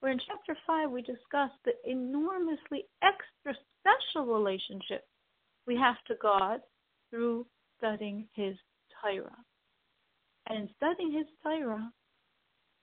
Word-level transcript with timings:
where 0.00 0.12
in 0.12 0.20
chapter 0.26 0.56
5 0.66 0.90
we 0.90 1.02
discuss 1.02 1.50
the 1.64 1.72
enormously 1.84 2.86
extra 3.02 3.54
special 3.78 4.26
relationship 4.26 5.06
we 5.66 5.76
have 5.76 5.96
to 6.08 6.14
God 6.20 6.60
through 7.10 7.46
studying 7.78 8.26
His 8.34 8.56
Torah. 9.00 9.36
And 10.48 10.58
in 10.58 10.68
studying 10.76 11.12
His 11.12 11.26
Torah, 11.42 11.92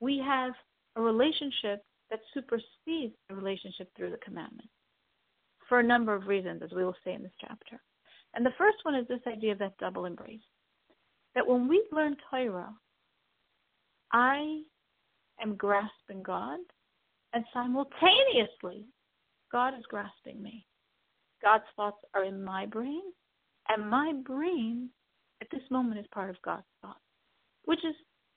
we 0.00 0.22
have 0.24 0.52
a 0.96 1.02
relationship 1.02 1.84
that 2.10 2.20
supersedes 2.34 3.14
the 3.28 3.34
relationship 3.34 3.90
through 3.96 4.10
the 4.10 4.16
commandment 4.18 4.68
for 5.68 5.80
a 5.80 5.86
number 5.86 6.14
of 6.14 6.26
reasons, 6.26 6.62
as 6.64 6.72
we 6.72 6.84
will 6.84 6.96
say 7.04 7.14
in 7.14 7.22
this 7.22 7.32
chapter. 7.40 7.80
And 8.34 8.44
the 8.44 8.54
first 8.58 8.78
one 8.82 8.94
is 8.94 9.06
this 9.08 9.20
idea 9.26 9.52
of 9.52 9.58
that 9.58 9.78
double 9.78 10.04
embrace. 10.04 10.40
That 11.34 11.46
when 11.46 11.68
we 11.68 11.84
learn 11.92 12.16
Torah, 12.30 12.74
I 14.12 14.62
am 15.40 15.54
grasping 15.56 16.22
God, 16.22 16.58
and 17.32 17.44
simultaneously, 17.52 18.86
God 19.52 19.74
is 19.78 19.84
grasping 19.88 20.42
me. 20.42 20.66
God's 21.42 21.64
thoughts 21.76 22.04
are 22.14 22.24
in 22.24 22.42
my 22.42 22.66
brain, 22.66 23.02
and 23.68 23.88
my 23.88 24.12
brain 24.24 24.90
at 25.40 25.48
this 25.50 25.62
moment 25.70 26.00
is 26.00 26.06
part 26.12 26.30
of 26.30 26.42
God's 26.42 26.66
thoughts, 26.82 27.00
which 27.64 27.84
is 27.84 27.94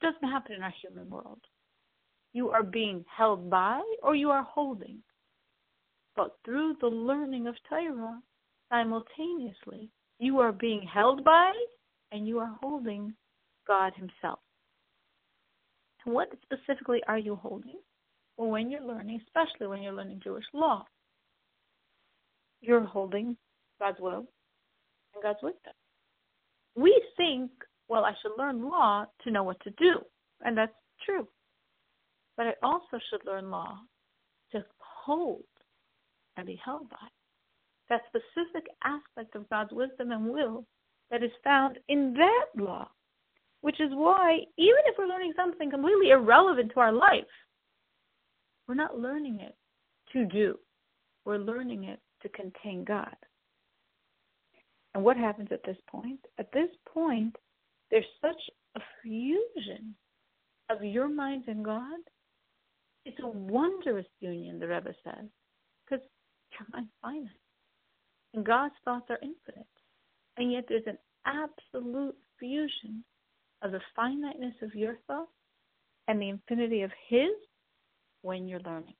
doesn't 0.00 0.28
happen 0.28 0.56
in 0.56 0.62
our 0.62 0.74
human 0.82 1.08
world. 1.08 1.40
You 2.32 2.50
are 2.50 2.64
being 2.64 3.04
held 3.16 3.48
by 3.48 3.80
or 4.02 4.16
you 4.16 4.30
are 4.30 4.42
holding. 4.42 4.98
But 6.16 6.36
through 6.44 6.76
the 6.80 6.88
learning 6.88 7.46
of 7.46 7.54
Torah, 7.68 8.20
simultaneously, 8.70 9.90
you 10.18 10.40
are 10.40 10.52
being 10.52 10.82
held 10.82 11.24
by 11.24 11.52
and 12.12 12.26
you 12.26 12.38
are 12.38 12.56
holding 12.60 13.14
God 13.66 13.92
Himself. 13.94 14.40
And 16.04 16.14
what 16.14 16.28
specifically 16.42 17.00
are 17.08 17.18
you 17.18 17.36
holding? 17.36 17.78
When 18.36 18.70
you're 18.70 18.82
learning, 18.82 19.20
especially 19.26 19.66
when 19.68 19.82
you're 19.82 19.92
learning 19.92 20.20
Jewish 20.22 20.44
law, 20.52 20.84
you're 22.60 22.84
holding 22.84 23.36
God's 23.78 24.00
will 24.00 24.26
and 25.14 25.22
God's 25.22 25.38
wisdom. 25.42 25.72
We 26.76 27.00
think, 27.16 27.50
well, 27.88 28.04
I 28.04 28.12
should 28.20 28.32
learn 28.36 28.68
law 28.68 29.06
to 29.22 29.30
know 29.30 29.44
what 29.44 29.60
to 29.60 29.70
do, 29.72 30.00
and 30.44 30.56
that's 30.56 30.72
true. 31.04 31.28
But 32.36 32.46
I 32.46 32.52
also 32.62 32.98
should 33.10 33.24
learn 33.24 33.50
law 33.50 33.78
to 34.52 34.64
hold 34.78 35.44
and 36.36 36.46
be 36.46 36.60
held 36.64 36.88
by. 36.90 37.06
That 37.90 38.00
specific 38.08 38.66
aspect 38.82 39.36
of 39.36 39.48
God's 39.50 39.72
wisdom 39.72 40.10
and 40.10 40.28
will 40.30 40.64
that 41.10 41.22
is 41.22 41.30
found 41.44 41.78
in 41.88 42.14
that 42.14 42.46
law. 42.56 42.88
Which 43.60 43.80
is 43.80 43.90
why, 43.92 44.40
even 44.58 44.80
if 44.86 44.96
we're 44.98 45.06
learning 45.06 45.32
something 45.36 45.70
completely 45.70 46.10
irrelevant 46.10 46.72
to 46.74 46.80
our 46.80 46.92
life, 46.92 47.24
we're 48.66 48.74
not 48.74 48.98
learning 48.98 49.40
it 49.40 49.56
to 50.12 50.26
do. 50.26 50.58
We're 51.24 51.38
learning 51.38 51.84
it 51.84 52.00
to 52.22 52.28
contain 52.30 52.84
God. 52.84 53.14
And 54.94 55.02
what 55.02 55.16
happens 55.16 55.48
at 55.50 55.64
this 55.64 55.76
point? 55.88 56.20
At 56.38 56.52
this 56.52 56.68
point, 56.92 57.34
there's 57.90 58.04
such 58.20 58.40
a 58.76 58.80
fusion 59.02 59.94
of 60.70 60.82
your 60.82 61.08
mind 61.08 61.44
and 61.48 61.64
God. 61.64 61.98
It's 63.04 63.18
a 63.22 63.28
wondrous 63.28 64.06
union, 64.20 64.58
the 64.58 64.68
Rebbe 64.68 64.94
says, 65.04 65.26
because 65.84 66.04
your 66.52 66.66
mind's 66.72 66.90
finite. 67.02 67.28
And 68.32 68.46
God's 68.46 68.74
thoughts 68.84 69.06
are 69.10 69.18
infinite. 69.22 69.66
And 70.36 70.52
yet 70.52 70.64
there's 70.68 70.86
an 70.86 70.98
absolute 71.26 72.16
fusion 72.38 73.04
of 73.62 73.72
the 73.72 73.80
finiteness 73.94 74.54
of 74.62 74.74
your 74.74 74.96
thoughts 75.06 75.30
and 76.08 76.20
the 76.20 76.28
infinity 76.28 76.82
of 76.82 76.90
His 77.08 77.30
when 78.24 78.48
you're 78.48 78.60
learning. 78.60 78.94